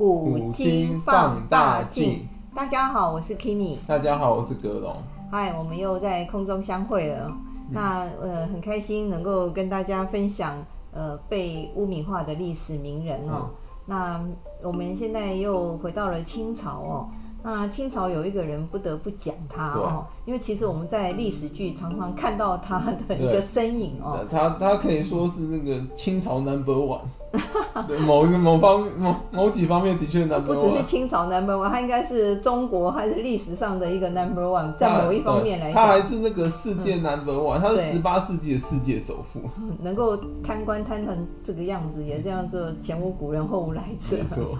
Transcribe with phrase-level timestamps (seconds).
[0.00, 2.26] 古今放大镜。
[2.54, 3.76] 大家好，我是 Kimi。
[3.86, 4.96] 大家好，我是格龙。
[5.30, 7.26] 嗨，我们又在空中相会了。
[7.28, 7.36] 嗯、
[7.72, 10.56] 那呃，很开心能够跟大家分享
[10.90, 13.50] 呃被污名化的历史名人哦。
[13.50, 14.24] 嗯、那
[14.66, 17.08] 我们现在又回到了清朝哦。
[17.42, 22.78] 那清朝有一个人不得不讲他哦，因为其实我们在历史剧常常看到他
[23.08, 24.26] 的一个身影哦。
[24.30, 27.00] 他他可以说是那个清朝 number one，
[27.88, 30.46] 对某一个某方某某几方面的确 number one。
[30.46, 39.40] 不只是清朝 number one，他应该是中国还是历史上的一个 number one，在某一方面来讲，他还是那个世界 number one，他是十八世纪的世界首富。
[39.80, 44.18] 能够贪官贪成这个样子，也这样子前无古人后无来者。
[44.18, 44.58] 没错。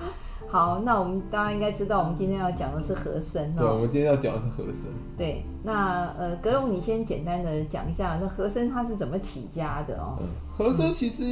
[0.50, 3.59] 好，那我们大家应该知道，我们今天要讲的是和声、哦。
[3.59, 4.90] 对，我们今天要讲的是和声。
[5.16, 10.16] 对，那呃，格隆，你先简单的讲一下，那和珅他是怎么起家的哦？
[10.20, 11.24] 嗯、和珅其实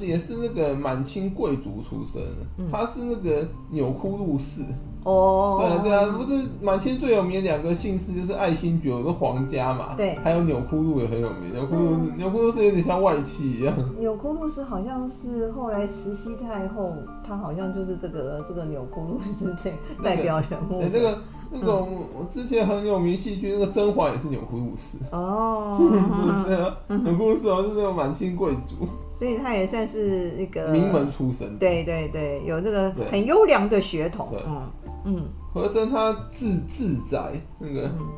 [0.00, 2.22] 也是那个满清贵族出身，
[2.58, 4.62] 嗯、他是那个钮祜禄氏。
[5.04, 13.72] 哦，对啊对啊，不是满清最有名的两个姓氏就是爱新觉罗的皇家嘛，对，还有钮祜禄也很有名，钮祜禄钮祜禄是有点像外戚一样。
[14.00, 19.70] 钮祜禄是好像是后来慈禧太后，她好像就是这个这个钮祜禄是这
[20.02, 20.82] 代表人物。
[20.82, 21.16] 哎，这个
[21.50, 24.98] 那个我之前很有名戏剧那个甄嬛也是钮祜禄氏。
[25.12, 25.78] 哦，
[26.46, 31.56] 对啊，钮祜禄氏好像是那种满清贵族，所以他也算是那个名门出身。
[31.58, 34.28] 对对对，有那个很优良的血统。
[34.46, 34.62] 嗯。
[35.08, 35.22] 嗯，
[35.54, 38.08] 和珅他字志载那个，嗯、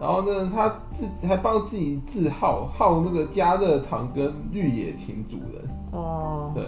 [0.00, 5.70] 然后呢，他自还帮自己自号号那个加热堂跟绿野亭主人。
[5.92, 6.64] 哦，对，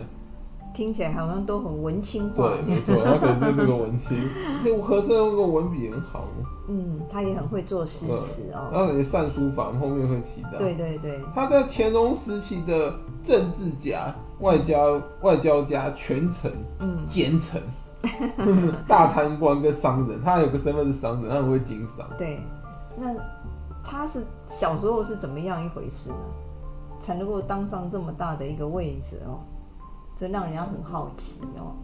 [0.77, 2.51] 听起来好像都很文青化。
[2.67, 4.19] 对，没错，他可能就是个文青。
[4.63, 6.25] 就和珅那个文笔很好。
[6.69, 8.69] 嗯，他也很会做诗词哦。
[8.71, 10.59] 然后也善书法，后面会提到。
[10.59, 11.19] 对对对。
[11.35, 17.63] 他在乾隆时期的政治家、外交外交家、权臣、嗯，奸臣。
[18.87, 22.07] 大贪官跟商人，他有个身份是商人，他很会经商。
[22.19, 22.39] 对，
[22.99, 23.15] 那
[23.83, 26.19] 他是小时候是怎么样一回事呢？
[27.01, 29.41] 才能够当上这么大的一个位置哦？
[30.17, 31.77] 这让人家很好奇哦。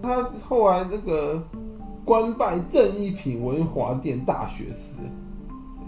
[0.00, 1.42] 他后来那个
[2.04, 4.94] 官拜正一品文华殿大学士，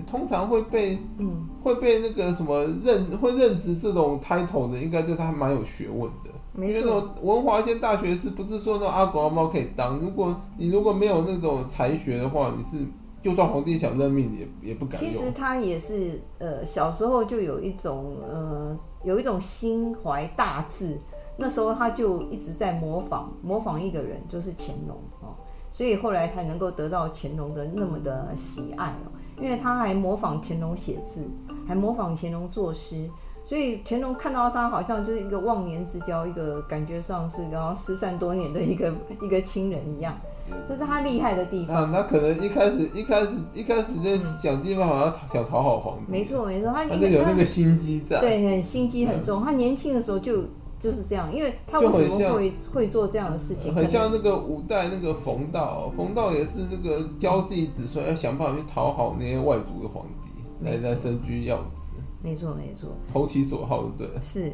[0.06, 6.30] 通常会被嗯会被那个什么任会任职这种 title 的，应该就是他蛮有学问的。
[6.54, 9.98] 没错，因为那种文华殿大学士不是说那种阿狗阿猫可以当。
[9.98, 12.84] 如果你如果没有那种才学的话，你是
[13.22, 15.00] 就算皇帝想任命也也不敢。
[15.00, 20.98] 其实他也是呃小时候就有一种呃有一种心怀大志，
[21.36, 25.34] 那时候他就一直在模仿模仿一个人，就是乾隆哦，
[25.70, 29.10] 所以后来才能够得到乾隆的那么的喜爱哦，
[29.40, 31.30] 因为他还模仿乾隆写字，
[31.66, 33.08] 还模仿乾隆作诗。
[33.44, 40.16] 所以乾隆看到他好像就是一个忘年之交，一个感觉上是然后失散多年的一个 一个亲人一样，
[40.64, 41.76] 这是他厉害的地方。
[41.76, 46.04] 啊，他可能一开始一开始一开始就想尽办法要想讨好皇帝。
[46.06, 48.20] 没错没错，他有那个心机在。
[48.20, 49.42] 对，很心机很重。
[49.42, 50.44] 嗯、他年轻的时候就
[50.82, 53.72] 就是这样，因为他为什么会会做这样的事情？
[53.72, 61.92] 很像那个五代那个冯道，冯道也是那个教自己子孙要想办法去讨好那些外族的皇帝，来来身居要职。
[62.20, 64.08] 没错，没错，投其所好，对。
[64.20, 64.52] 是，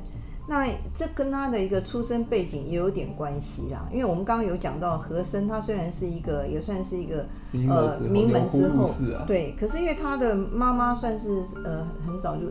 [0.49, 3.89] 那这跟他的一个出身背景也有点关系啦。
[3.93, 7.27] 因为我们刚刚有讲到和珅，他虽然是一个，也算是一个
[7.69, 9.55] 呃名门之后，啊、对。
[9.59, 12.43] 可是因为他的妈妈算是呃很早就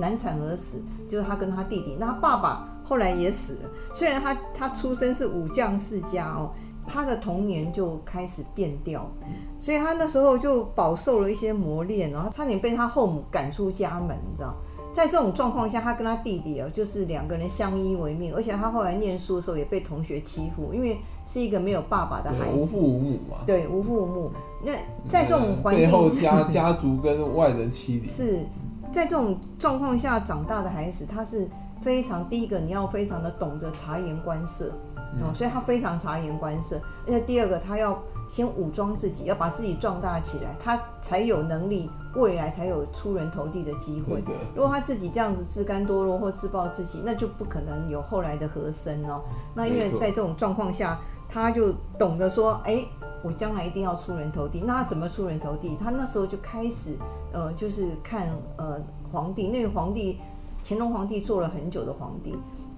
[0.00, 3.70] 难产而死，就是他跟他弟弟，那他爸爸后来也死了。
[3.92, 6.52] 虽然他他出生是武将世家哦。
[6.84, 9.08] 他的童年就开始变调，
[9.60, 14.52] 所以他那时候就饱受了一些磨练，然后差点被他后母赶出家门，你知道？
[14.92, 23.36] 在这种状况下，他跟他弟弟哦，就是两个人相依为命，而且他后来念书的时候也被同学欺负，因为是一个没有爸爸的孩子，无父无母嘛。
[23.46, 24.30] 对，无父无母。
[24.64, 24.72] 那
[25.08, 28.40] 在这种环境，背后 家家族跟外人欺凌，是
[28.90, 31.48] 在这种状况下长大的孩子，他是
[31.82, 34.72] 非常第一个，你要非常的懂得察言观色。
[35.20, 44.22] 哦，所以他非常察言观色，而且第二个，他要先武装自己，要把自己壮大起来，他才有能力未来才有出人头地的机会。
[44.22, 49.20] 对对，如果他自己这样子自甘堕落或自暴自弃，那就不可能有后来的和珅哦。
[49.54, 50.98] 那因为在这种状况下，
[51.28, 52.82] 他就懂得说，哎，
[53.22, 54.62] 我将来一定要出人头地。
[54.66, 55.76] 那他怎么出人头地？
[55.78, 56.96] 他那时候就开始，
[57.34, 58.80] 呃，就是看呃
[59.12, 60.18] 皇帝，那个皇帝
[60.64, 62.34] 乾隆皇帝做了很久的皇帝。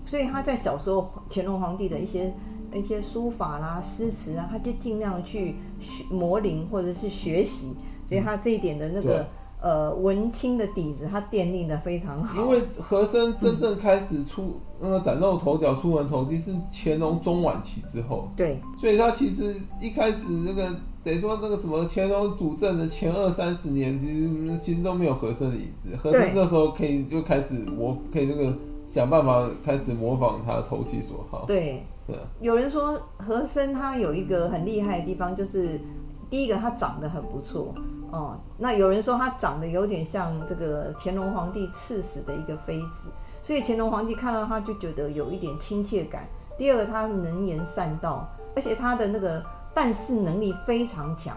[0.06, 2.34] 所以他在小时候，乾隆皇帝的一些
[2.75, 7.75] 一些书法啦、诗词啊，他就尽量去学模拟或者是学习。
[8.06, 9.26] 所以他这一点的那个
[9.62, 12.42] 呃文青的底子，他奠定的非常好。
[12.42, 18.28] 因为和珅真正开始出、嗯、那个崭露头角、出人头地是乾隆中晚期之后。
[18.36, 20.70] 对，所以他其实一开始那个
[21.05, 24.31] 等于说那个什么乾隆主政的前二三十年，其实
[24.65, 25.95] 其实都没有和珅的影子。
[25.97, 28.56] 和珅那时候可以就开始模，可以那个
[28.87, 31.45] 想办法开始模仿他投其所好。
[31.47, 31.83] 对。
[32.06, 35.81] 对有人说和珅他有一个很厉害的地方，就是
[36.29, 37.75] 第一个他长得很不错
[38.11, 38.39] 哦。
[38.59, 43.11] 那有人说他长得有点像这个乾隆皇帝赐死的一个妃子，
[43.41, 46.29] 所以乾隆皇帝看到他就觉得有一点亲切感。
[46.59, 49.43] 第二个他能言善道，而且他的那个
[49.75, 51.37] 办事能力非常强，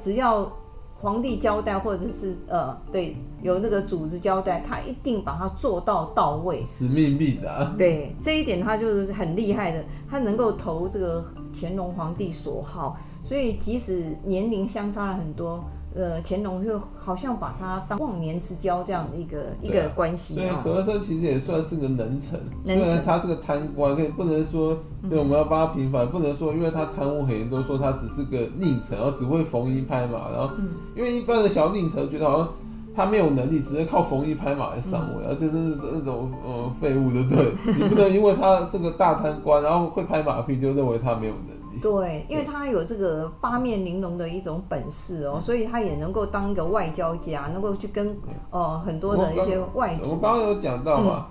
[0.00, 0.50] 只要。
[0.98, 7.74] 皇帝交代，或者是呃，对，有那个组织交代，他一定把它做到到位，使命必达。
[7.76, 11.22] 对，这一点他就是很厉害的，他能够投这个
[11.52, 15.62] 乾隆皇帝所好，所以即使年龄相差了很多。
[15.96, 20.34] 呃，乾隆就好像把他当忘年之交这样的一个、啊、一个关系。
[20.34, 24.76] 所以和珅其实也算是个能臣，虽然他是个贪官，可以不能说，
[25.08, 30.50] 对，我们要帮他平反，不能说因为他贪污很严重，说他只是个佞臣，然后只会逢迎拍马，然后
[30.94, 32.48] 因为一般的小佞臣觉得好像
[32.94, 37.52] 他没有能力，只能靠逢迎拍马来上位，然后就是那种呃废物，对不对？
[37.78, 41.55] 你不能因为他这个大贪官，然后会拍马屁，就认为他没有能力。
[41.82, 48.08] 对，因为他有这个八面玲珑的一种本事哦，所以他也能够当一个外交家，能够去跟
[48.50, 50.10] 哦、呃、很多的一些外族。
[50.10, 51.28] 我刚刚有讲到嘛。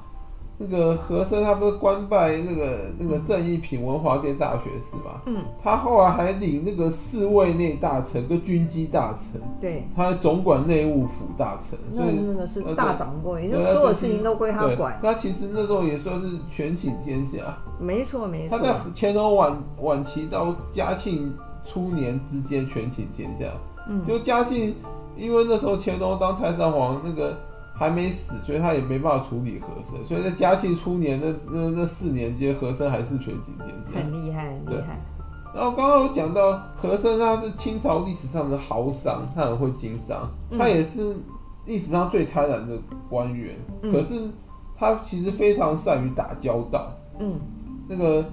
[0.58, 5.22] 嗯那个和珅他不是官拜那个那个正一品文华殿大学士嘛？
[5.26, 14.98] 嗯，他后来还领那个侍卫内大臣跟军机大臣，对，他还总管内务府大臣，所以那个是大掌柜，也就所有事情都归他管。
[15.04, 17.58] 他其实那时候也算是权倾天下。
[17.78, 18.58] 没错没错。
[18.58, 21.34] 他在乾隆晚晚期到嘉庆
[21.66, 23.46] 初年之间权倾天下。
[23.90, 24.74] 嗯，就嘉庆，
[25.18, 27.38] 因为那时候乾隆当太上皇那个。
[27.78, 30.06] 还没死，所以他也没办法处理和珅。
[30.06, 35.00] 所以在嘉庆初年那那那四年间，和珅还是权倾天下，很厉害，很厉害。
[35.54, 41.16] 然后刚刚有讲到和珅，他是清朝历史上的豪商，他很会经商，嗯、他也是
[41.66, 42.78] 历史上最贪婪的
[43.10, 43.56] 官员。
[43.82, 44.30] 嗯、可是
[44.78, 47.40] 他其实非常善于打交道，嗯，
[47.88, 48.24] 那个，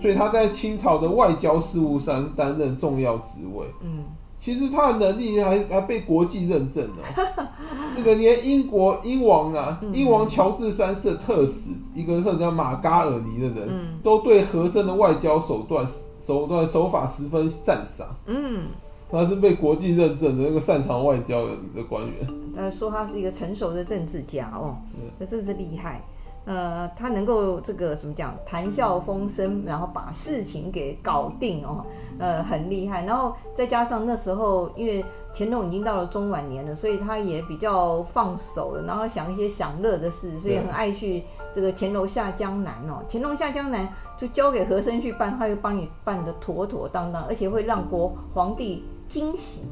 [0.00, 4.04] 所以他在清朝的外交事务上是担任重要职位，嗯。
[4.40, 7.46] 其实他的能力还还被国际认证哦，
[7.94, 13.68] 那个连英国英王啊，英王乔治三世特使，一个是叫马嘎尔尼的人，
[14.02, 15.86] 都对和珅的外交手段
[16.20, 18.06] 手段手法十分赞赏。
[18.26, 18.68] 嗯，
[19.10, 22.14] 他是被国际认证的那个擅长外交的官员。
[22.56, 24.76] 呃，说他是一个成熟的政治家哦，
[25.18, 26.02] 这真是厉害。
[26.46, 31.84] 呃，他能够这个怎么讲，谈笑风生，然后把事情给搞定哦，
[32.18, 33.04] 呃，很厉害。
[33.04, 35.04] 然后再加上那时候，因为
[35.34, 43.04] 乾隆已经到了中晚年了，所以他也比较放手了，然后想一些享乐的事，所以很爱去这个乾隆下江南哦。
[43.08, 49.66] 乾隆下江南就交给和珅去办，他又帮你办得妥妥当当，而且会让国皇帝惊喜，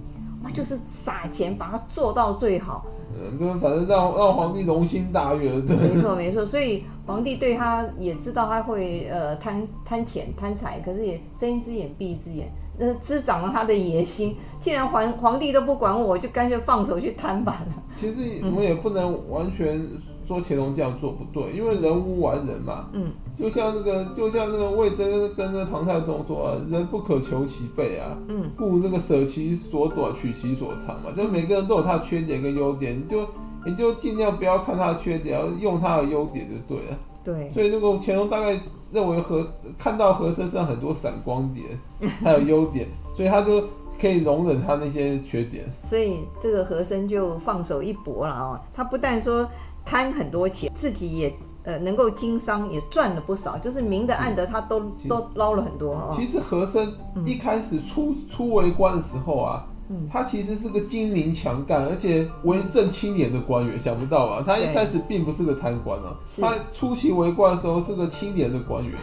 [0.45, 2.85] 哇，就是撒钱把它做到最好。
[3.13, 5.77] 嗯，就是反正让让皇帝龙心大悦，对。
[5.77, 14.37] 没错没错，所以皇帝对他也知道他会呃贪贪钱贪财，可是也睁一只眼闭一只眼，那滋长了他的野心。
[14.59, 17.83] 既然皇皇帝都不管我，就干脆放手去贪吧了。
[17.97, 18.15] 其实
[18.45, 19.81] 我们也不能完全。
[20.29, 22.91] 说乾隆这样做不对，因为人无完人嘛。
[22.93, 28.15] 嗯，就像那个，就像那个魏征跟那个唐太宗说啊，人不可求其备啊。
[28.29, 31.11] 嗯，故那个舍其所短，取其所长嘛。
[31.17, 33.27] 就每个人都有他的缺点跟优点，你就
[33.65, 36.99] 你就尽量不要看他的缺点，要用他的优点就对了。
[37.25, 37.51] 对。
[37.51, 38.61] 所以那个乾隆大概
[38.93, 39.47] 认为和
[39.79, 41.67] 看到和珅身上很多闪光点，
[42.23, 43.65] 还有优点，所以他就
[43.99, 45.65] 可以容忍他那些缺点。
[45.85, 48.61] 所以这个和珅就放手一搏了啊！
[48.75, 49.49] 他不但说。
[49.89, 56.15] 贪很多钱，自己也呃能够经商，也赚了不少，就是明的暗的，他都都捞了很多哦。
[56.15, 56.93] 其实和珅
[57.25, 63.81] 一开始出、嗯、出为官的时候啊，嗯、他其实是个精明强干，而且为政清廉的官员。
[63.81, 64.45] 想不到吧？
[64.47, 68.95] 他一开始并不是个贪官啊，他初期为官的时候是个清廉的官员。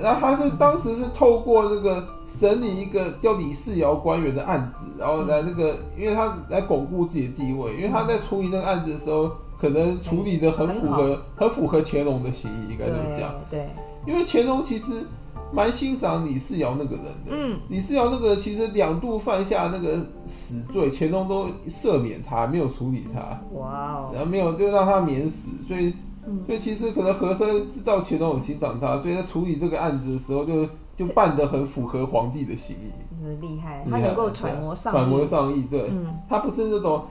[0.00, 9.32] 然后他是当时是透过那个审理一个叫李世尧官员的案子，然后来那个，因为他来巩固自己的地位，因为他在处理那个案子的时候。
[9.60, 13.34] 可能处理的很符合，很，很符合乾隆的心意，应该这么讲。
[13.50, 13.68] 对，
[14.06, 14.84] 因为乾隆其实
[15.52, 17.30] 蛮欣赏李世尧那个人的。
[17.30, 19.98] 嗯，李世尧那个其实两度犯下那个
[20.28, 23.20] 死罪，乾隆都赦免他，没有处理他。
[23.58, 24.10] 哇哦！
[24.12, 25.92] 然后没有就让他免死，所以，
[26.26, 32.92] 嗯、所以其实可能和珅知道乾隆很欣赏他，所以在处理这个案子的时候就，就就办得很符合皇帝的心意。
[33.40, 34.96] 厉害，他能够揣摩上意。
[34.96, 37.02] 揣摩上意，对，嗯、他不是那种。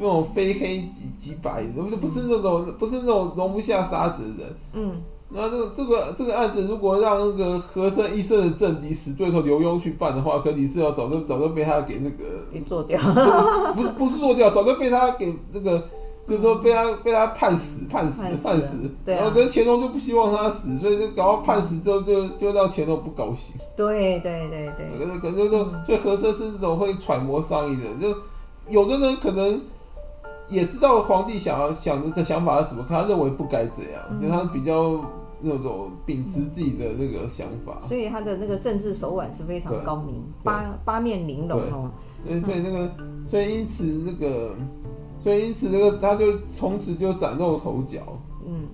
[0.00, 4.56] 那种非黑即即白，不是不是那种不是那种容不下沙子的人。
[4.72, 5.02] 嗯。
[5.32, 12.98] 那这个这个这个案子，如果让那个和珅一生的政敌死对头刘墉去办的话，可李世尧早就早就被他给那个给做掉，
[13.76, 15.84] 不是不是做掉，早就被他给那个，
[16.26, 18.66] 就是说被他被他判死判死判死，
[19.04, 23.54] 对啊、然后跟乾隆就不希望他死，所以就搞到判死之后就就让乾隆不高兴。
[23.76, 24.98] 对对对对。
[24.98, 28.16] 可能可能就说，所以和珅是那种会揣摩上意的，就
[28.68, 29.60] 有的人可能
[30.50, 35.00] 也知道皇帝想要想的这想法是怎么看，他认为不该这样，嗯、就他比较。
[35.42, 41.90] 那种秉持自己的那个想法，所以他的那个政治手腕是非常高明，八八面玲珑哦。
[42.26, 42.92] 所以所以那个，
[43.26, 44.54] 所以因此那个，
[45.18, 48.00] 所以因此那个，他就从此就崭露头角。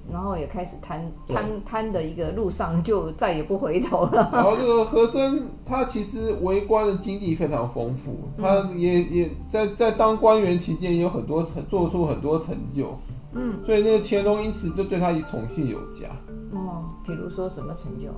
[0.08, 4.30] 嗯，然后也开始贪贪贪的一个路上就再也不回头了。
[4.32, 12.96] 然后这个和珅，他其实为官的经历非常丰富，他也也在在当官员期间也有很多成做出很多成就。
[13.32, 16.08] 嗯，所以那个乾隆因此就对他以宠信有加。
[16.52, 18.16] 哦，比如说什么成就啊？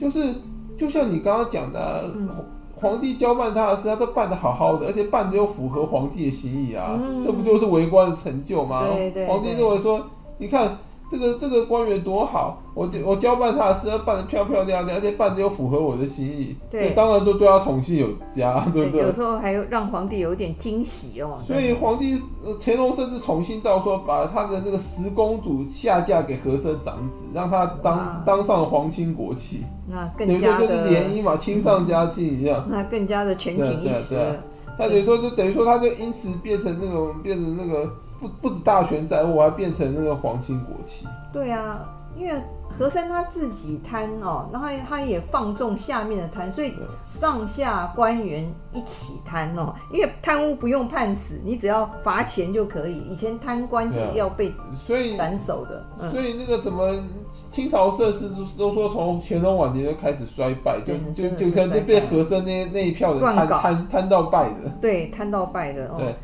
[0.00, 0.34] 就是
[0.76, 2.28] 就像你刚刚讲的，嗯、
[2.74, 8.84] 皇帝交办他的事，他都办得好好的，而且办得又符合皇帝的心意啊，嗯、这不就是为官的成就吗？
[8.86, 10.04] 对对对，皇帝认为说，
[10.38, 10.76] 你看。
[11.10, 19.00] 这个这个官员多好，我我交办他的事，要办得漂漂亮亮，而且办得又符合我的心意，对，当然都对他宠幸有加，对不对？
[19.00, 21.38] 有时候还有让皇帝有点惊喜哦。
[21.42, 22.20] 所以皇帝
[22.60, 29.64] 乾隆甚至宠幸到说，把他的那个十公主下嫁给和珅长子，让他当当上了皇亲国戚。
[29.88, 32.64] 那更加的就是联姻嘛，亲上加亲一样。
[32.68, 34.16] 那更加的权倾一时。
[34.76, 37.90] 他等于说，就等于说，他就因此变成那种变成那个。
[38.20, 41.06] 不不止大权在握，还变成那个皇亲国戚。
[41.32, 42.40] 对啊，因为
[42.78, 49.74] 和珅他自己贪哦，然后他也放纵下面的贪，所以上下官员一起贪哦。
[49.92, 52.98] 因为贪污不用判死，你只要罚钱就可以。
[53.08, 55.84] 以前贪官就要被所以斩首的。
[55.98, 56.98] 所以，嗯、所以那个怎么
[57.52, 64.70] 清朝设施都都说从乾隆晚年就开始衰败，就就就可能就被和珅那那一票的贪贪贪到败的。
[64.80, 65.88] 对，贪到败的。
[65.88, 66.14] 哦、对，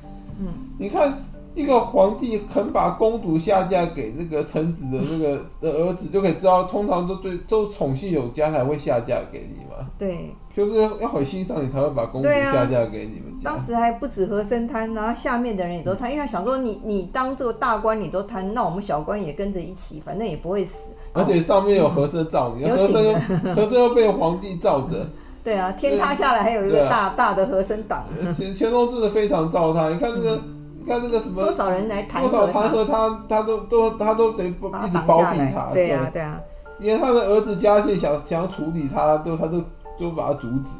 [0.40, 0.46] 嗯，
[0.78, 1.12] 你看。
[1.54, 9.86] 一个皇帝肯把公主下嫁给那个臣子的那个 的儿子，就可以知道，通常都对都宠幸有加才会下嫁给你嘛。
[9.96, 13.50] 对，就是要很欣赏你才会把公主下嫁给你们家。
[13.50, 20.90] 当时还不止和珅贪，然后下面的人也都贪，因为他想说你你当这个大官你都贪，那我们小官也跟着一起，反正也不会死。
[21.12, 23.14] 而且上面有和珅罩你，和珅又
[23.54, 25.06] 和珅又被皇帝罩着。
[25.44, 28.06] 对啊，天塌下来还有一个大大的和珅挡。
[28.20, 30.40] 干乾隆真的非常罩他，你看那个。
[30.86, 35.70] 看那个什么，多少人来弹劾，多少弹劾他，他都都他都得一直包庇他。
[35.72, 36.22] 对呀对。
[36.22, 36.40] 呀，
[36.78, 39.62] 连他的儿子嘉庆想想要处理他，都他都
[39.98, 40.70] 都把他阻止。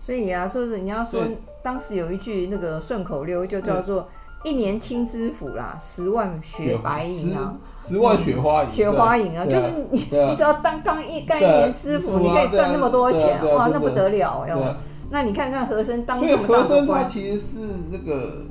[0.00, 1.22] 所以啊，说是你要说
[1.62, 4.08] 当时有一句那个顺口溜，就叫做
[4.44, 7.54] “一年清知府啦，十万雪白银啊，
[7.86, 14.74] 十万雪花银，雪花银啊，就是你 你只要当当一干一年知府，你可以赚那么多钱，哇，那不得了哟。
[15.10, 17.46] 那你看看和珅当这么大官，和珅他其实是
[17.90, 18.42] 那个。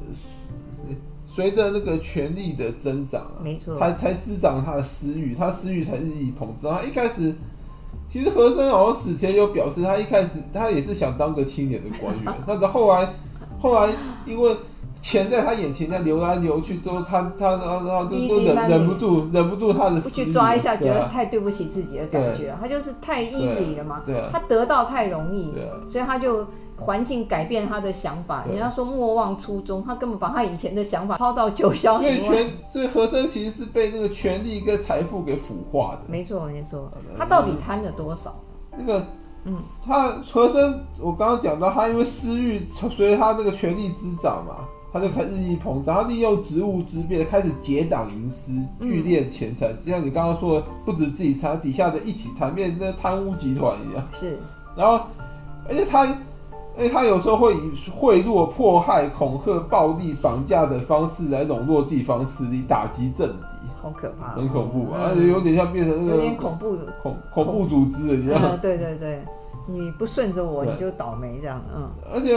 [1.36, 6.74] 随着那个权力的增长，没错，才才滋长他的私欲，他私欲才日益膨胀。
[6.74, 7.36] 他一开始，
[8.10, 13.14] 其实和珅好像死前有表示，他一开始他也是想当个清廉的官员， 但是后来，
[13.60, 13.92] 后来
[14.26, 14.56] 因为
[15.06, 24.02] 钱在他眼前在流来流去之后，他他他他就就忍忍不住忍不住他的不去抓一下，觉得太对不起自己的感觉，他就是太 easy 了嘛，
[24.34, 25.54] 他得到太容易，
[25.88, 26.46] 所以他就。
[26.78, 31.98] 环境改变他的想法，人家说莫忘初衷，他根本把他以前的想法抛到九霄。
[32.00, 36.02] 所以权，所以和珅其实是被那个权力跟财富给腐化的。
[36.10, 36.92] 没错，没错。
[37.18, 38.36] 他到底贪了多少？
[38.78, 39.08] 那个，
[39.46, 46.04] 嗯，他和珅，我刚刚讲到，他因为私欲随着他那个权力滋长嘛，他就开始日益膨胀。
[46.04, 49.74] 他利用职务之便，开始结党营私，聚敛钱财。
[49.74, 54.08] 就像你刚刚说的，不止自己贪，底下的一起贪，变成那贪污集团一样。
[54.14, 54.40] 是。
[54.78, 55.06] 然后，
[55.68, 56.08] 而且他。
[56.78, 65.04] 而且他有时候会以贿赂、迫害、恐吓、暴力、绑架的方式来笼络地方势力，打击政敌，好可怕，很恐怖啊！
[65.08, 68.42] 而且有点像变成那个有点恐怖恐恐怖组织一样。
[68.44, 69.22] 嗯，对对对，
[69.68, 71.62] 你不顺着我，你就倒霉这样。
[71.76, 71.90] 嗯。
[72.14, 72.36] 而且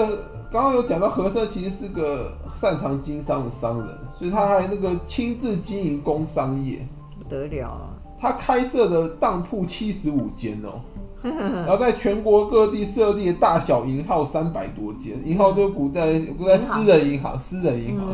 [0.51, 6.87] 刚刚有讲到何塞其实是个擅长经商的商人，所以他还那个亲自经营工商业，
[7.19, 7.91] 不得了啊！
[8.21, 10.81] 他开设的当铺七十五间哦。
[11.21, 18.07] 然后在全国各地设立大小银号三百多间，银号就是古代古代私人银行，私人银行，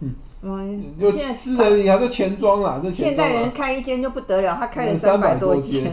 [0.00, 5.84] 嗯嗯，就私人银行就钱庄啦，就现代人开一间就不得了，他开了三百多间。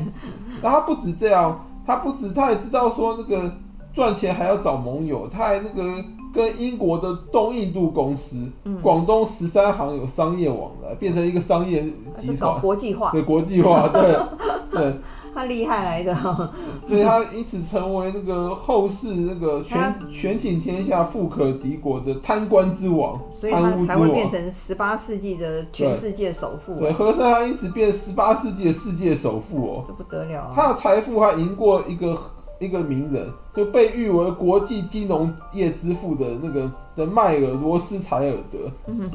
[0.61, 1.57] 然后他不止这样，
[1.91, 3.51] 他不止，他也知道说那个
[3.93, 8.37] 赚钱还要找盟友，他还那个跟英国的东印度公司、
[8.81, 11.83] 广、嗯、东十三行有商业往来，变成一个商业
[12.15, 14.15] 集团，国际化，对国际化，对
[14.71, 14.93] 对。
[15.33, 16.13] 他厉害来的，
[16.87, 26.79] 所以他因此成为那个后世那个权权倾天下、富可敌国的贪官之王，所以他才会变成十八世纪的全世界首富。
[26.79, 30.53] 对，和珅他因此变十八世纪的世界首富哦，这不得了啊！
[30.55, 32.17] 他的财富还赢过一个
[32.59, 38.59] 一个名人，就被誉为国际金融业之父的那个的迈尔罗斯柴尔德。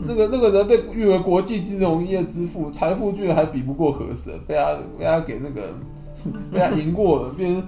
[0.07, 5.63] 那个那个人被誉为国际金融业之父，财富居然还比不过和珅，被他被他给那个。
[6.53, 7.63] 被他赢过了，变成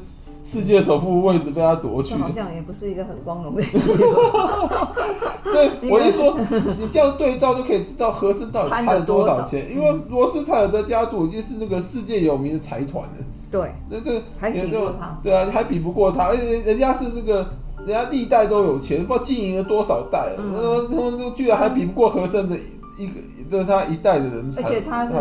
[0.45, 3.97] 世界首富位置被他夺去，好像也不是一个很光荣的事情。
[5.45, 6.37] 所以我一说，
[6.79, 9.71] 你这样对照就可以知道和珅到底差了多少钱。
[9.71, 13.11] 因为罗斯柴尔德家族已经是那个世界有名的财团了。
[13.51, 15.19] 对，那这还比不过他。
[15.23, 17.47] 对啊，还比不过他，而且人家是那个
[17.79, 22.57] 人家历代都有钱，不知道经营了多少代，他们他们居然还比不过和珅的
[22.99, 23.15] 一个，
[23.49, 25.15] 那他一代的人，而且他是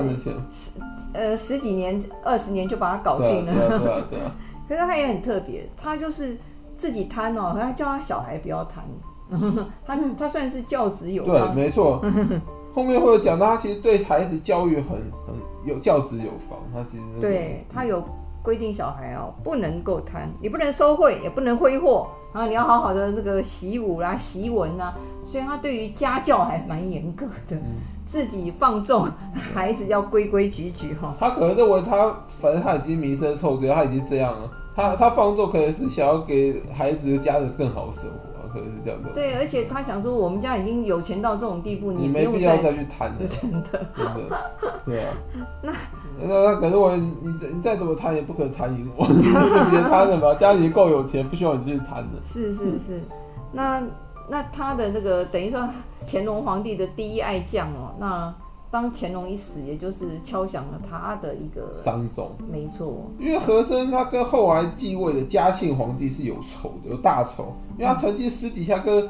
[0.50, 0.80] 十。
[1.14, 3.54] 呃，十几年、二十年就把他搞定了。
[3.54, 4.36] 对啊，对啊，
[4.68, 6.38] 可是他也很特别，他就是
[6.76, 8.84] 自己贪哦，他叫他小孩不要贪。
[9.86, 11.56] 他他算是教子有方。
[11.56, 12.04] 对，没错。
[12.74, 14.92] 后面会有讲到，他其实对孩子教育很
[15.26, 16.60] 很有教子有方。
[16.74, 18.04] 他其实对他有
[18.44, 24.96] 规定，小孩哦不能够贪，你不能收贿，也不能挥霍，然后你要好好的那个习武啦、习文啊。
[25.28, 27.56] 所以他对于家教还蛮严格的。
[27.58, 27.76] 嗯
[28.08, 29.06] 自己放纵
[29.54, 34.50] 孩子要规规矩矩哈，他可能认为他反正他已经名声臭掉，他已经这样了。
[34.74, 39.10] 他他放纵可能是想要给孩子的家人更好的生活，可能是这样的。
[39.10, 43.18] 对，而且他想说，我们家已经有钱到这种地步，你没必要再去贪了。
[43.28, 44.40] 真的，真的，
[44.86, 45.14] 对啊。
[45.62, 45.74] 那
[46.18, 47.14] 那那可是我，你
[47.54, 52.24] 你再怎么贪也不可能贪赢我，你别贪了吧，家里够有钱，不需要你去贪的。
[52.24, 53.02] 是是是，
[53.52, 53.84] 那
[54.30, 55.68] 那他的那个等于说。
[56.10, 58.34] 乾隆皇帝的第一爱将哦，那
[58.72, 62.32] 当乾隆一死，也就是敲响了他的一个丧钟。
[62.50, 67.54] 没错，因为和珅他跟后来继位的嘉庆皇帝是有仇的，有大仇。
[67.78, 69.10] 因为他曾经私底下跟，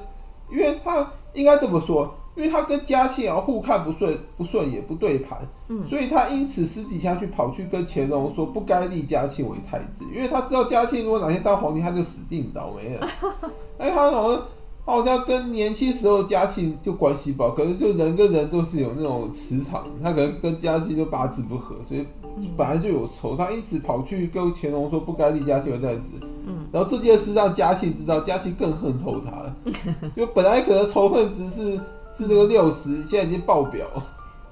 [0.50, 5.38] 因为他应该这么说，因为他跟嘉庆啊互看不顺，不顺也不对盘，
[5.68, 13.08] 嗯，所以他因此私底下去跑去跟乾隆说不该立嘉庆为太子，因为他知道嘉庆如果哪天当皇帝，他就死定倒霉了。
[13.78, 14.41] 哎，他好像。
[14.88, 22.08] 他好像跟年轻时候嘉庆就关系不好，可能就人跟人都是有那种磁场，他可能跟嘉庆就八字不合，所以
[22.56, 23.36] 本来就有仇。
[23.36, 29.56] 他一直跑去跟乾隆说不该立嘉庆为太子，嗯，然后这件事让嘉庆知道，嘉庆更恨透他了，
[30.15, 31.73] 就本来可能仇恨值是
[32.15, 33.86] 是那个六十，现在已经爆表。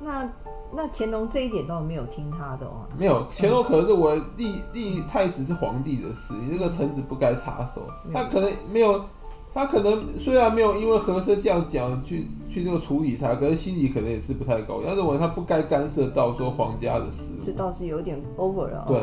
[0.01, 0.29] 那
[0.75, 9.01] 那乾隆这一点倒没有听他的哦，没有，乾隆可能认为立立太子是皇帝的事，你这个臣子不该插手，他可能没有。
[9.55, 14.89] 他可能虽然没有因为和珅这样讲去去那个处理他，可是心里可能也是不太高兴。
[14.89, 17.23] 他认为他不该干涉到说皇家的事。
[17.41, 18.83] 这倒是有点 over 了。
[18.89, 19.01] 对，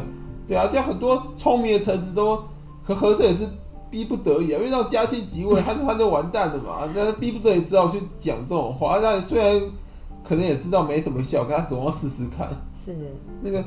[0.48, 2.36] 对啊，这样很多聪明的臣子都
[2.82, 3.48] 和和珅也是
[3.90, 6.86] 逼不得已啊，因为让嘉庆即位，他他就完蛋了嘛。
[6.92, 8.98] 这样逼不得已只好去讲这种话。
[9.02, 9.58] 但虽然
[10.22, 12.46] 可能也知道没什么效，可他总要试试看。
[12.74, 12.94] 是
[13.40, 13.64] 那个。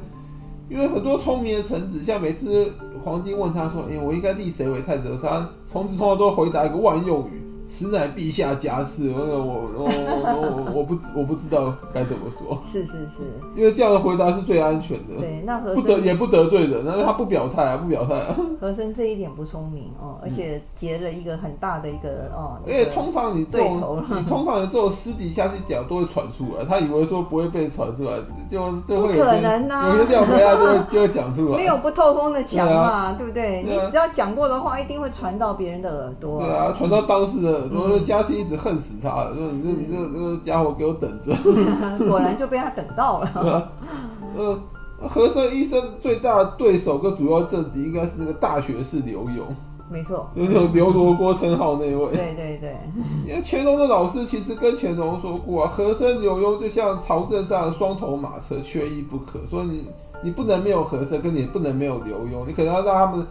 [0.68, 2.72] 因为很多聪明的臣子，像每次
[3.04, 7.45] 皇帝问他说：“哎、我应该立谁为太子？”他从此从来都回答一个万用语。
[7.68, 12.58] 此乃陛下家事，我我我我我不我不知道该怎么说。
[12.62, 13.24] 是是是，
[13.56, 15.16] 因为这样的回答是最安全的。
[15.20, 18.36] 对，那和不得也不得罪人，那他不表态啊，不表态啊。
[18.62, 22.58] 和珅这一点不聪明哦，而且结了一个很大的一个哦。
[22.66, 28.12] 因为通常你这种你通常你这种私底下去讲都会传出来，他以为说不会被传出来，
[28.48, 31.58] 就就会有可能啊，有些料回来就会就会讲出来。
[31.58, 33.64] 没有不透风的墙嘛，对不对？
[33.64, 36.42] 你只要讲过的话，一定会传到别人的耳朵。
[36.44, 37.55] 对啊，传到当事人。
[37.70, 41.36] 都说嘉庆一直恨死他了，说你这你这这个家伙给我等着。
[42.08, 43.72] 果然就被他等到了。
[44.38, 44.60] 呃，
[45.08, 49.42] 和珅一生最大的对手跟主要政敌应该是那个大学士刘墉。
[49.90, 52.08] 没错，就是刘罗锅称号那位。
[52.08, 52.76] 对对对。
[53.28, 59.40] 因为乾隆的老师其实跟乾隆说过啊，和珅、刘墉就像朝政上的双头马车，缺一不可。
[59.50, 59.86] 所以你
[60.24, 63.26] 你不能没有和珅，跟你不能没有刘墉，你可能要让他们。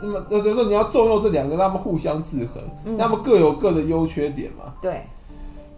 [0.00, 4.72] 那么，那就是说你要重用这两个，让他们互相制衡，嗯、他们各有各的优缺点嘛。
[4.80, 5.02] 对。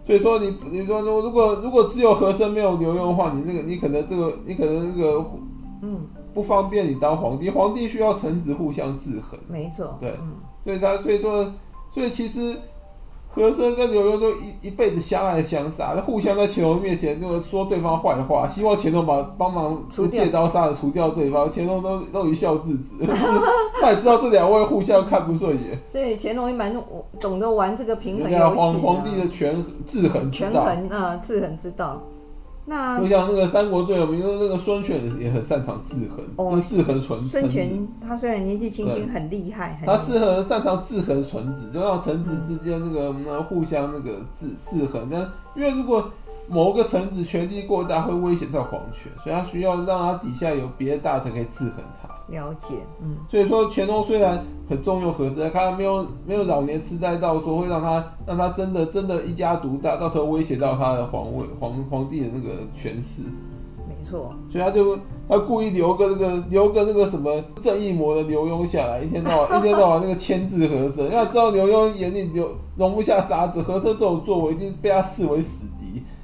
[0.05, 5.23] 所以说你，你说如果如果只有和珅没有刘墉的话，你那个你可能这个你可能那个
[5.81, 5.99] 嗯
[6.33, 9.39] 不方便你当皇帝，皇帝需要臣子互相制衡。
[9.47, 9.95] 没错。
[9.99, 10.15] 对。
[10.21, 11.51] 嗯、所以他所以说
[11.93, 12.55] 所以其实
[13.33, 23.07] 和珅跟刘墉都一一辈子相爱相杀，互相在乾隆面前那个说对方坏话，希望乾隆把帮忙借刀杀的除掉对方，乾隆都都一笑置之，
[23.81, 26.75] 他也知道这两位互相看不顺眼，所以乾隆也蛮
[27.19, 28.49] 懂得玩这个平衡游戏、啊。
[28.49, 32.01] 皇皇帝的权制衡之道，权衡啊，制衡之道。
[32.71, 37.27] 那就像那个三国最有名的那个孙权也很擅长制衡，哦、制衡臣子。
[37.27, 45.05] 孙权他虽然年纪轻轻很厉害，他适合擅长制衡臣子，就让臣子之间那个那互相那个制制衡。
[45.11, 45.19] 那
[45.53, 46.09] 因为如果
[46.47, 52.07] 某个臣子权力过大，会威胁到皇权，所以他需要让他底下有别的大臣可以制衡他。
[52.31, 63.21] 了解，嗯，所以说乾隆虽然很重用和珅，他没有没有老年痴呆到说会让他让他真的真的一家独大，到时候威胁到他的皇位皇皇帝的那个权势。
[63.85, 75.80] 没错，所以他就他故意留个那个留个那个什么正义魔的刘墉下来，一天到晚 一天到晚那个牵制和珅，因为他知道刘墉眼里就容不下沙子，和珅这种作为已经被他视为死敌。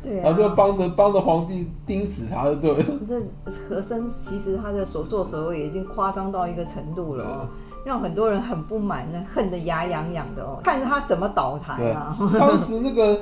[0.08, 2.76] 对、啊，然后就帮着帮着皇帝盯死他的，对。
[3.08, 3.22] 这
[3.68, 7.48] 和珅其实他的所作所为已经夸张到一个程度了，哦，
[7.84, 12.18] 让很多人很不满，恨得牙痒痒的哦，看着他怎么倒台啊。
[12.40, 13.20] 当时那个，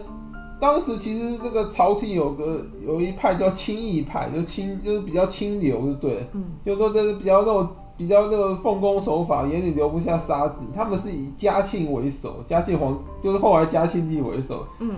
[0.59, 7.67] 当时其实那个朝廷有个有一派叫清议派，就清就是比较清流，对，嗯，就是说这是比较那种
[7.97, 10.61] 比较那个奉公守法，眼里留不下沙子。
[10.75, 14.95] 他们是以嘉庆为首，嘉庆皇就是后来嘉庆帝为首，嗯。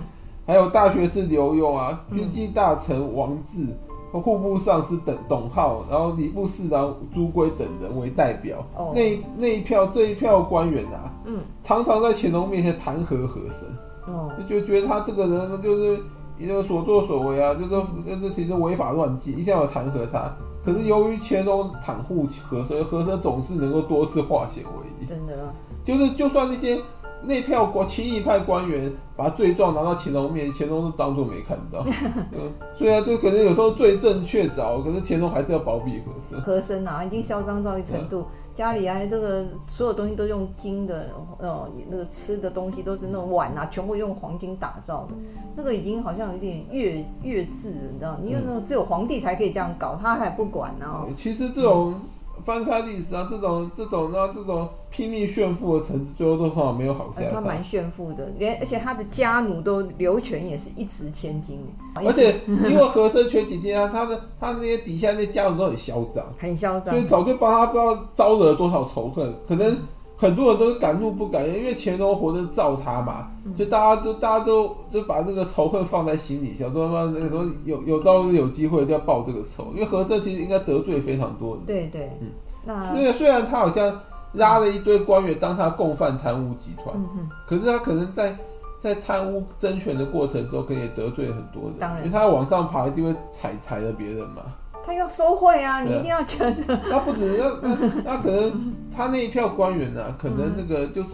[0.47, 3.67] 还有大学士刘墉啊，军机大臣王志
[4.13, 8.65] 和户部尚书等董浩，然后礼部侍郎朱圭等人为代表。
[8.77, 13.67] 哦、那那一票这一票官员啊，嗯，常常在乾隆面前弹劾和珅。
[14.07, 15.99] 哦，就觉得他这个人就是
[16.37, 17.69] 一个所作所为啊，就是
[18.05, 20.33] 就是其实违法乱纪，一定要弹劾他。
[20.63, 25.05] 可是由于乾隆袒护和珅，和珅总是能够多次化险为夷。
[25.05, 25.51] 真的啊，
[25.83, 26.79] 就是就算那些。
[27.23, 31.83] 那票官清议派官员把罪状拿到乾隆面前，乾隆都当作没看到。
[32.31, 36.41] 嗯，虽然就可能有时候罪证确凿，可是乾隆还是要包庇和珅。
[36.41, 45.15] 和珅啊，已经嚣张到一程度，家里啊这个所有东西都用金的，呃，那个吃的东西都是那种碗啊，全部用黄金打造的，
[45.55, 48.17] 那个已经好像有点越越制了，你知道？
[48.21, 51.05] 你因为那种只有皇帝才可以这样搞，他还不管呢、啊。
[51.15, 51.95] 其实这种。
[51.95, 52.01] 嗯
[52.47, 57.33] 翻开历史啊，这种这种啊，这种拼命炫富的臣子，最后都算没有好下场。
[57.33, 61.59] 他蛮炫富的，连而且他的家奴都刘全也是一掷千金。
[61.93, 69.77] 而且因为和珅权倾天下，他的他那些底下那些家奴都很嚣张，很嚣张，所以早就帮他不知道招惹了多少仇恨，可能。
[70.19, 81.61] 很多人都是敢怒不敢言，因为乾隆活着造他嘛，所以大家都大家都就把那个仇恨放在心里，想说嘛，那个时候有有朝一日有机会就要报这个仇，因为和珅其实应该得罪非常多的。
[81.67, 82.29] 对对，嗯，
[82.65, 83.95] 那虽然虽然他好像
[84.33, 88.35] 拉了一堆官员当他共犯贪污集团，嗯，可是他可能在
[88.79, 94.41] 在贪污争权的过程中，可以得罪很多人，当然，因为他往上爬一定会踩踩了别人嘛。
[94.87, 95.81] 他要收贿啊！
[95.81, 96.79] 你一定要觉得。
[96.89, 101.09] 那不止，那那那可能他那一票官员啊，可能那个就是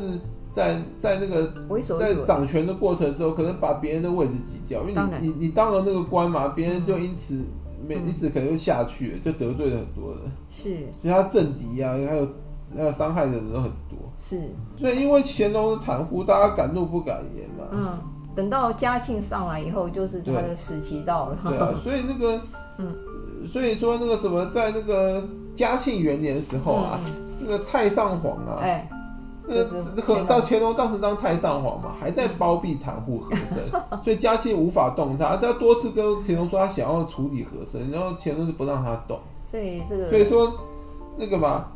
[0.51, 1.51] 在在那个
[1.97, 7.41] 在掌权的过程中，可能把别人的位置挤掉，因为你你你当了那个官嘛，别人就因此
[7.87, 10.31] 没因此可能就下去了，就得罪了很多人。
[10.51, 12.27] 是，所以他政敌啊，还有
[12.77, 13.97] 还有伤害的人都很多。
[14.19, 14.39] 是，
[14.77, 17.65] 所以因为乾隆的袒护，大家敢怒不敢言嘛。
[17.71, 17.99] 嗯，
[18.35, 21.37] 等到嘉庆上来以后，就是他的时期到了。
[21.43, 22.39] 对啊，所以那个
[22.77, 22.93] 嗯。
[23.47, 25.23] 所以说那个什么，在那个
[25.55, 28.89] 嘉庆元年的时候啊，嗯、那个太上皇啊，哎、
[29.47, 33.59] 欸，那个到乾隆当时当太上皇嘛，还在包庇袒护和珅，
[34.03, 39.19] 所以嘉庆无法动他，他多次跟乾隆说他想要处理和珅，然后乾隆就不让他动。
[39.45, 40.53] 所以这个，所以说
[41.17, 41.67] 那个嘛。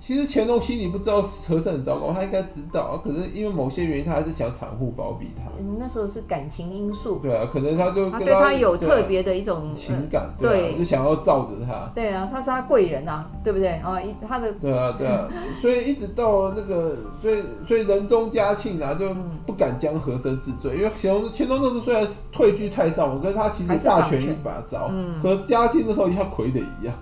[0.00, 5.44] 其实乾隆心里不知道和珅很糟糕，他应该知道，可是因为某些原因，他还是想袒护包庇他。
[5.58, 7.18] 嗯，那时候是感情因素。
[7.22, 11.90] 对啊，可能他就跟他，他对他有特别的一种、啊、情感，对，就想要罩着他。
[11.94, 14.00] 对啊，他是他贵人啊，对不对啊？
[14.00, 14.52] 一他的。
[14.54, 15.26] 对啊，对啊，
[15.60, 19.08] 所以一直到那个，所以所以仁宗嘉庆啊，就
[19.46, 26.94] 不敢将和珅治罪，因为乾隆乾隆那时候虽然退居太上皇，可是他其实大权一把抓，嗯，和嘉庆那时候像傀儡一样，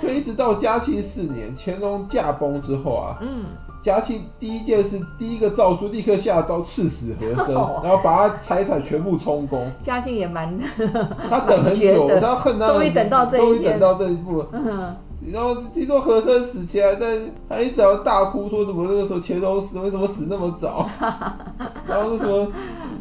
[0.00, 1.54] 所以一直到嘉庆四年。
[1.68, 3.44] 乾隆驾崩之后啊，嗯，
[3.82, 9.70] 嘉庆第一件事，第一个诏书立刻下诏赐死和珅，然后把他财产全部充公。
[9.82, 10.58] 嘉庆也蛮，
[11.28, 14.42] 他等很久， 他恨他，终于等到这一终于等到这一步。
[14.52, 14.96] 嗯，
[15.30, 17.18] 然后听说和珅死前还在，
[17.50, 20.88] 还一直要大哭，说什么那个时候乾隆死为什么死那么早？
[21.86, 22.48] 然后就说，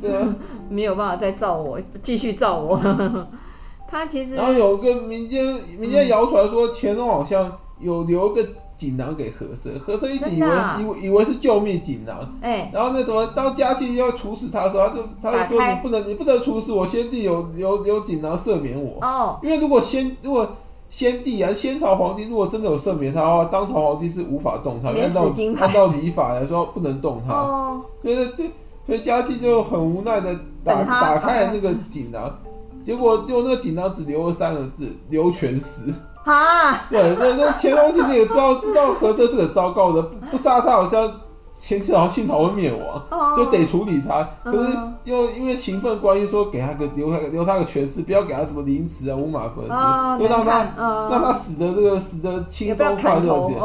[0.02, 0.36] 对啊，
[0.68, 2.78] 没有办法再造我，继续造我。
[3.90, 7.50] 他其实，然后有个民间民间谣传说乾隆好像。
[7.80, 8.44] 有留个
[8.76, 20.48] 锦囊给和珅，和珅一直以为、啊、以为以为是救命锦囊，哎、欸，然后那什么，当嘉庆要处死他的时候，他就他就说你不能你不能处死我，先帝有有有锦囊赦免我，哦，因为如果先如果
[20.90, 28.44] 先帝啊先朝皇帝如果真的有赦免他的话，当朝皇帝是无法动他，按照按照礼法来说不能动他，哦，所以就
[28.86, 32.40] 所以嘉庆就很无奈的打打开了那个锦囊，
[32.84, 35.94] 结果就那个锦囊只留了三个字：留全尸。
[36.28, 41.10] 啊，对，那那乾隆其实也知道知道和珅是个糟糕的，不不杀他好像
[41.58, 44.28] 前朝清朝会灭亡，哦，就得处理他。
[44.44, 53.60] 可是又因为情分关系，说给他个留他留他个全尸，不要给他什么凌迟啊、五马分尸，就让他让他死的这个死的轻松快乐点。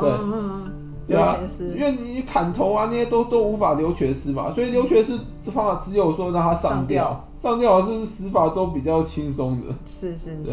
[0.00, 1.38] 对，对啊，
[1.74, 7.24] 因为你砍头啊那些都都无法留全尸嘛，所以留全尸这方法只有说让他上吊。
[7.40, 7.80] 上吊。
[7.86, 10.50] 是死法中比较轻松的，是是是，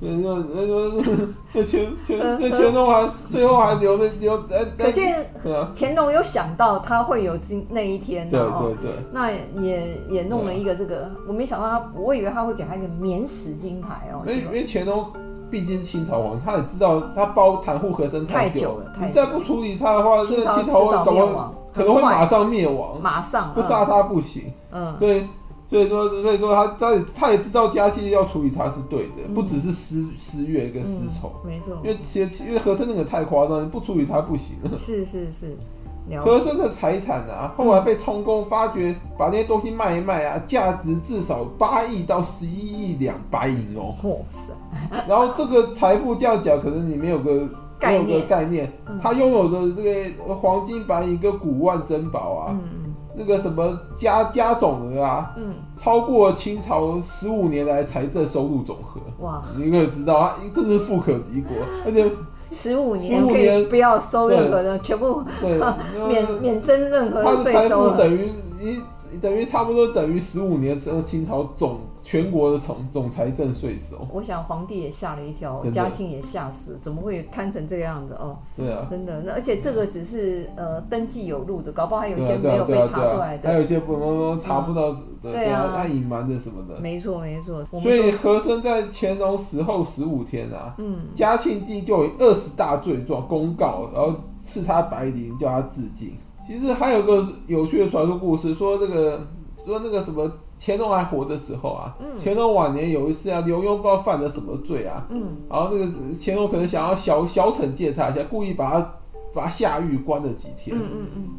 [0.00, 1.02] 那那那那
[1.52, 4.40] 那干干那乾隆还最后还留了留，
[4.78, 5.28] 可见
[5.74, 9.30] 乾隆有想到他会有今那一天，对对对，那
[9.60, 15.04] 也也弄了一个这个，我没想到他，我以为他会给他一个免死金牌哦，因为因为乾隆
[15.50, 21.26] 毕竟清朝皇，他也知道他包袒护和珅太久了，你再不处理他的话，清朝会搞不
[21.74, 25.26] 可能会马上灭亡，马上不杀他不行，嗯，所以。
[25.68, 31.76] 所以说，所以说他他他也知道嘉庆要处理他是对的，嗯、不只是私私怨跟私仇，嗯，没错。
[31.84, 34.56] 因为其实因为和珅那个太夸张，不处理他不行。
[34.78, 35.56] 是是是。
[36.22, 42.50] 和珅的财产啊，后来被充公发觉，把那些东西卖一卖啊，价值至少八亿到十一
[42.92, 43.94] 亿两白银哦。
[44.04, 44.54] 哇塞！
[45.06, 47.46] 然后这个财富这样讲，可能你没有个
[47.82, 52.58] 没有个概念，他拥有的这个黄金白银跟古玩珍宝啊。
[52.58, 52.77] 嗯
[53.18, 59.00] 那个什么加加总额啊，嗯，超过清朝十五年来财政收入总和。
[59.18, 62.08] 哇，你可以知道啊，真是富可敌国，而且
[62.52, 65.58] 十五年可以不要收任何的，全部对
[66.08, 67.58] 免免征任何税收。
[67.58, 71.80] 他的财富等于一等于差不多等于十五年这个清朝总。
[72.08, 78.38] 全国的总总财政税收，我想皇帝也吓了一跳，嘉庆也吓死，怎么会摊成这个样子哦？
[78.56, 86.80] 对啊，真的，那而且这个只是呃登记有录的，搞不好还有一些没有被查出来的，还有一些不能查不到，对啊，他隐瞒的什么的。
[86.80, 87.62] 没错没错。
[87.78, 96.14] 所以和珅在乾隆死后十五天啊，嗯，嘉庆帝就以二十大罪状公告，然后赐他白绫，叫他自尽。
[96.46, 99.20] 其实还有个有趣的传说故事，说这个。
[99.66, 105.06] 说那个什么乾隆还活的时候啊，乾隆晚年有一次啊，刘墉不知道犯了什么罪啊，
[105.48, 105.86] 然后那个
[106.20, 108.94] 乾隆可能想要小小惩戒他一下，故意把他
[109.32, 110.76] 把他下狱关了几天，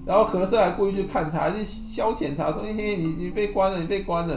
[0.06, 4.36] 然后和珅还故意去看他，就消遣他说，嘿嘿，你你被关了，你被关了，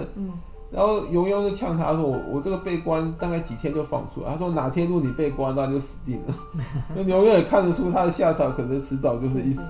[0.73, 6.35] 然后刘墉就呛他说，我我这个被关大概几天就放出来，他说哪天如果你被关，那就死定了，
[6.97, 9.63] 那刘墉也看得出他的下场可能迟早就是一死，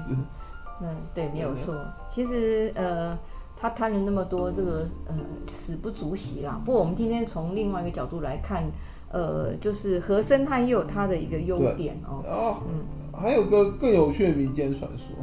[0.81, 1.75] 嗯，对，没有错，
[2.11, 3.18] 其实呃。
[3.62, 5.14] 他贪了那么多，这个呃
[5.46, 6.61] 死不足惜啦。
[6.64, 8.64] 不过我们今天从另外一个角度来看，
[9.09, 12.25] 呃，就是和珅他也有他的一个优点哦。
[12.27, 15.14] 哦，嗯，还有个更有趣的民间传说，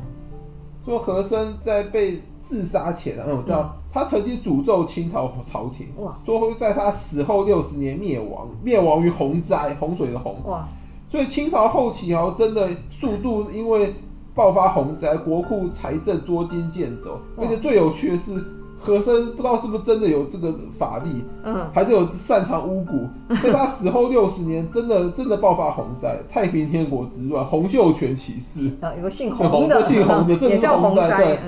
[0.85, 10.65] 说和珅在被自杀前，嗯，知道他曾经诅咒清朝朝廷，哇，说会在他死后六十年灭亡，灭亡于洪灾，洪水的洪，哇，
[11.09, 13.93] 所以清朝后期哦，真的速度因为。
[14.39, 18.41] 爆发洪灾，国库财政捉襟见肘，而且最有趣的是，
[18.77, 31.39] 和珅不知道是不是真的有这个法力，嗯，还是有擅长巫蛊，在他死后六十年，真的真的爆发洪灾，太平天国之乱，洪秀全起事，有个姓洪的，姓洪的，也叫洪灾，对。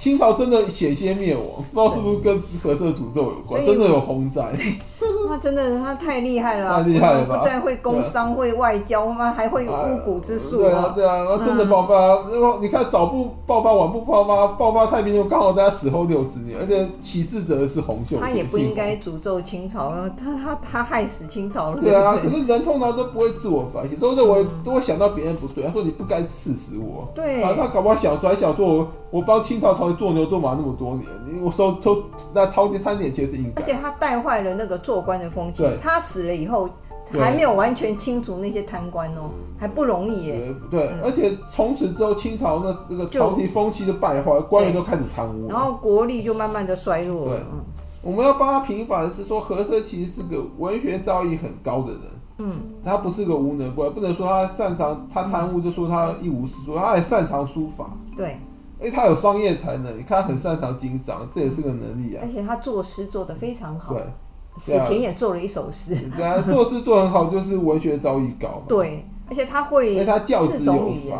[0.00, 3.62] 清朝真的险些灭亡，不知道是不是跟和珅诅咒有关？
[3.66, 4.50] 真的有洪灾，
[5.28, 7.36] 他真的他太厉害了，太厉害了吧？
[7.36, 10.62] 不但会工商，会外交，他还会有巫蛊之术。
[10.62, 11.94] 对啊，对啊，那真的爆发。
[12.30, 18.16] 然后你看早不爆发，晚不爆发，爆发太平就刚好在他死后六十年，而且起事者是洪秀。
[18.18, 21.78] 他也不应该诅咒清朝，他他他害死清朝了。
[21.82, 27.06] 对啊，可是人通常都不会自我反省，都认为都会想到别人不对，他说你不该刺死我。
[27.14, 30.70] 对啊，他搞不好想出来想做，我帮清朝朝廷做牛做马那么。
[30.78, 33.60] 多年，我收收那掏点三点钱是应该。
[33.60, 35.66] 而且他带坏了那个做官的风气。
[35.82, 36.70] 他死了以后，
[37.12, 40.54] 还没有完全清除那些贪官哦，还不容易耶。
[40.70, 47.26] 对，嗯、而且从此之后，清朝那那个朝廷风气就败坏，官员都开始贪污，然后国力就慢慢的衰弱。
[47.26, 47.60] 对，嗯、
[48.02, 52.00] 我们要帮他平反的是说，和珅其实是个文学造诣很高的人。
[52.38, 57.90] 嗯，他不是个无能官，不能说他擅长他贪污就说他一无是处，他还擅长书法。
[58.16, 58.38] 对。
[58.80, 62.22] 哎、欸，他有商业才能，你看他很擅长经商，这也是个能力啊。
[62.22, 64.02] 而且他作诗做得非常好，对，
[64.56, 65.96] 死前也做了一首诗。
[66.16, 68.62] 对啊，作诗做很好就是文学造诣高嘛。
[68.68, 71.18] 对，而且他会四种语言，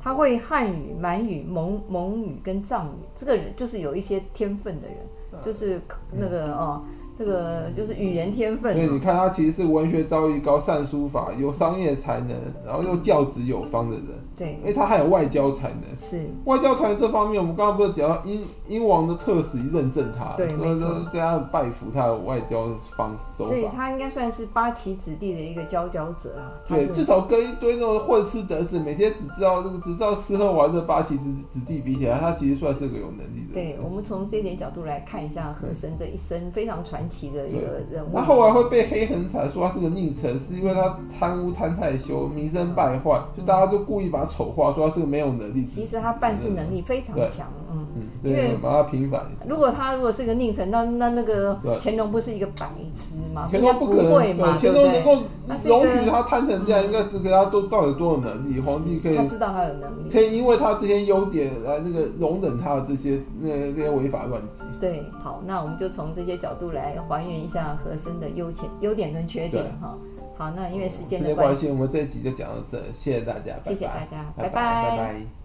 [0.00, 3.04] 他会汉语、满语、蒙蒙语跟藏语。
[3.14, 4.96] 这个人就是有一些天分的人，
[5.44, 5.80] 就是
[6.12, 6.82] 那个哦。
[7.16, 12.30] 这个就是语言天分，所以你看他其实是文学造诣高、善书法、有商业才能，
[12.66, 14.06] 然后又教子有方的人。
[14.36, 15.96] 对，因为，他还有外交才能。
[15.96, 22.64] 是外交才能这方面，我们刚刚不是讲到英英王的特使认证他，对，所以说跟他拜服他的外交
[22.96, 23.50] 方手法。
[23.50, 26.52] 所以他应该算是八旗子弟的一个佼佼者啊。
[26.68, 33.54] 对，至少跟一堆那种混吃等死、每天只知道这个只知道吃喝玩乐八旗子子弟比起来，他其实算是个有能力的。
[33.54, 38.16] 对，我们从这点角度来看一下和珅这一生非常传奇的一个人物。
[38.16, 45.64] 他后来会被黑很惨，说他是个佞臣，是因为他贪污贪太凶，名声败坏，就大家都故意把他丑化，说他是个没有能力。
[45.64, 49.26] 其实他办事能力非常强，嗯嗯，因为把他平反。
[49.46, 53.46] 如果他如果是个佞臣，那那那个乾隆不是一个白痴吗？
[53.50, 55.22] 乾隆不可能，乾隆能够
[55.64, 58.60] 容许他贪成这样，应该是给他都到底多有能力？
[58.60, 64.62] 皇帝可以，他知道他有能力，可以因为他这些优点来那个容忍他的这些那那些违法乱纪。
[64.80, 69.96] 对，好，那我们就从这些角度来还原一下和珅的优点、优点跟缺点哈。
[70.36, 75.43] 好，那因为时间的关系，我们这一集就讲到这，谢谢大家，谢谢大家，拜拜，拜拜。